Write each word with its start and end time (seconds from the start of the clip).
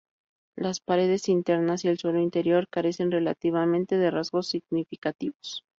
Las 0.55 0.79
paredes 0.79 1.29
internas 1.29 1.85
y 1.85 1.87
el 1.89 1.99
suelo 1.99 2.19
interior 2.21 2.67
carecen 2.69 3.11
relativamente 3.11 3.99
de 3.99 4.09
rasgos 4.09 4.47
significativos. 4.47 5.63